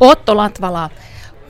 [0.00, 0.90] Otto Latvala,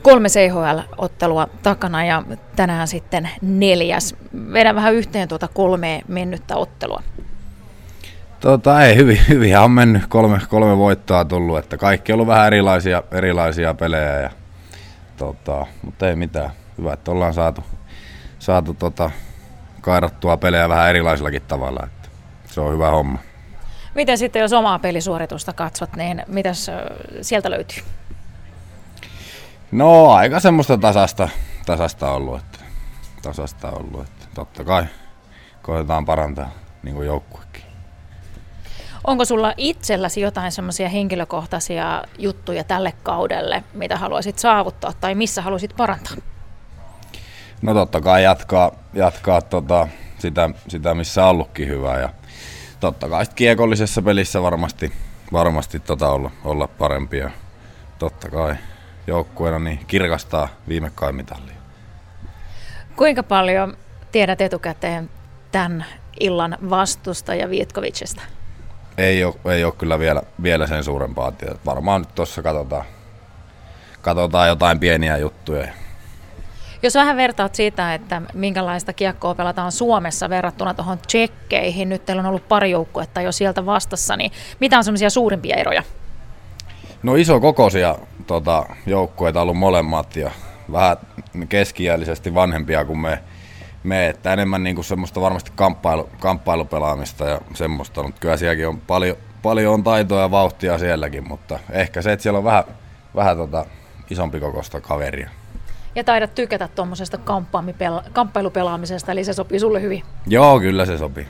[0.03, 2.23] kolme CHL-ottelua takana ja
[2.57, 4.17] tänään sitten neljäs.
[4.53, 7.03] Vedän vähän yhteen tuota kolme mennyttä ottelua.
[8.41, 10.07] Tota, ei, hyvin, hyvin on mennyt.
[10.09, 14.21] Kolme, kolme voittoa tullut, että kaikki on ollut vähän erilaisia, erilaisia pelejä.
[14.21, 14.31] Ja,
[15.17, 16.51] tota, mutta ei mitään.
[16.79, 17.65] Hyvä, että ollaan saatu,
[18.39, 19.11] saatu tota,
[19.81, 21.81] kairattua pelejä vähän erilaisillakin tavalla.
[21.85, 22.09] Että
[22.47, 23.19] se on hyvä homma.
[23.95, 26.71] Miten sitten, jos omaa pelisuoritusta katsot, niin mitäs
[27.21, 27.83] sieltä löytyy?
[29.73, 31.29] No aika semmoista tasasta,
[31.67, 32.59] tasasta ollut, että,
[33.23, 34.85] tasasta ollut, että totta kai
[35.63, 36.51] koetetaan parantaa
[36.83, 37.63] niin kuin joukkuekin.
[39.07, 45.77] Onko sulla itselläsi jotain semmoisia henkilökohtaisia juttuja tälle kaudelle, mitä haluaisit saavuttaa tai missä haluaisit
[45.77, 46.17] parantaa?
[47.63, 52.09] No totta kai jatkaa, jatkaa tota, sitä, sitä, missä on ollutkin hyvää ja
[52.81, 54.93] totta kai sit kiekollisessa pelissä varmasti,
[55.33, 57.31] varmasti tota olla, olla parempia.
[57.99, 58.57] Totta kai
[59.07, 61.55] joukkueena niin kirkastaa viimekkain mitallia.
[62.97, 63.77] Kuinka paljon
[64.13, 65.11] tiedät etukäteen
[65.53, 65.85] tämän
[66.21, 68.23] illan vastusta ja Vietkovicista?
[68.99, 71.61] Ei ole, ei ole kyllä vielä, vielä sen suurempaa tietoa.
[71.67, 72.85] Varmaan nyt tuossa katsotaan,
[74.01, 75.69] katsotaan jotain pieniä juttuja.
[76.83, 82.27] Jos vähän vertaat siitä, että minkälaista kiekkoa pelataan Suomessa verrattuna tuohon tsekkeihin, nyt teillä on
[82.27, 85.83] ollut pari joukkuetta jo sieltä vastassa, niin mitä on semmoisia suurimpia eroja?
[87.03, 87.99] No iso kokoisia
[88.31, 90.31] tota, joukkueita ollut molemmat ja
[90.73, 90.97] vähän
[91.49, 93.23] keskiällisesti vanhempia kuin me,
[93.83, 98.81] me että enemmän niin kuin semmoista varmasti kamppailu, kamppailupelaamista ja semmoista, mutta kyllä sielläkin on
[98.81, 102.65] paljon, paljon on taitoa ja vauhtia sielläkin, mutta ehkä se, että siellä on vähän,
[103.15, 103.67] vähän tota,
[104.11, 105.31] isompi kokosta kaveria.
[105.95, 107.19] Ja taidat tykätä tuommoisesta
[108.13, 110.03] kamppailupelaamisesta, eli se sopii sulle hyvin.
[110.27, 111.27] Joo, kyllä se sopii.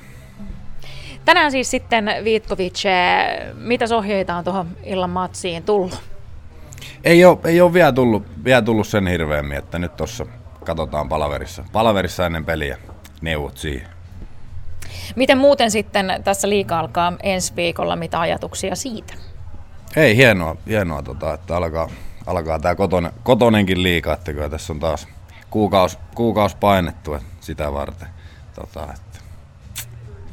[1.24, 2.82] Tänään siis sitten Viitkovic,
[3.54, 6.09] mitä ohjeita on tuohon illan matsiin tullut?
[7.04, 10.26] Ei ole, ei ole vielä, tullut, vielä tullut sen hirveämmin, että nyt tuossa
[10.64, 11.64] katsotaan palaverissa.
[11.72, 12.78] Palaverissa ennen peliä
[13.20, 13.88] neuvot siihen.
[15.16, 19.14] Miten muuten sitten tässä liika alkaa ensi viikolla, mitä ajatuksia siitä?
[19.96, 21.88] Ei, hienoa, hienoa tota, että alkaa,
[22.26, 25.08] alkaa tämä kotonen, kotonenkin liika, että kyllä tässä on taas
[25.50, 28.08] kuukaus, kuukaus painettu sitä varten.
[28.54, 29.18] Tota, että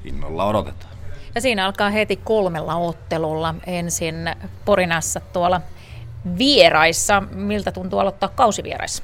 [0.05, 0.97] innolla odotetaan.
[1.35, 4.15] Ja siinä alkaa heti kolmella ottelulla ensin
[4.65, 5.61] Porinassa tuolla
[6.37, 7.23] vieraissa.
[7.31, 9.03] Miltä tuntuu aloittaa kausivieraissa?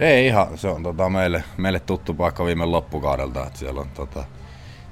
[0.00, 4.24] Ei ihan, se on tota, meille, meille tuttu paikka viime loppukaudelta, että siellä on tota,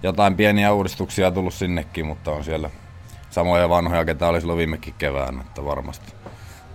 [0.02, 2.70] jotain pieniä uudistuksia tullut sinnekin, mutta on siellä
[3.30, 6.12] samoja vanhoja, ketä oli silloin viimekin kevään, että varmasti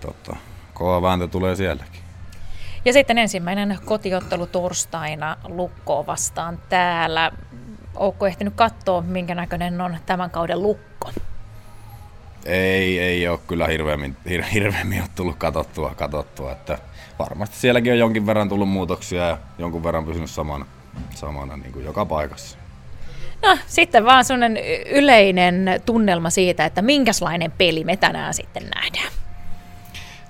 [0.02, 0.36] tota,
[0.74, 2.02] kova vääntö tulee sielläkin.
[2.86, 7.32] Ja sitten ensimmäinen kotiottelu torstaina Lukkoa vastaan täällä.
[7.96, 11.12] Oletko ehtinyt katsoa, minkä näköinen on tämän kauden Lukko?
[12.46, 16.78] Ei, ei ole kyllä hirveämmin, hir, hirveämmin ole tullut katsottua, katsottua, että
[17.20, 20.66] varmasti sielläkin on jonkin verran tullut muutoksia ja jonkun verran pysynyt samana,
[21.16, 22.58] samana niin kuin joka paikassa.
[23.42, 24.58] No sitten vaan sellainen
[24.92, 29.14] yleinen tunnelma siitä, että minkälainen peli me tänään sitten nähdään.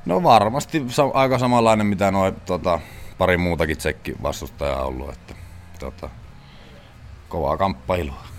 [0.05, 2.79] No varmasti aika samanlainen, mitä noin tota,
[3.17, 5.09] pari muutakin tsekki vastustajaa ollut.
[5.09, 5.33] Että,
[5.79, 6.09] tota,
[7.29, 8.23] kovaa kamppailua.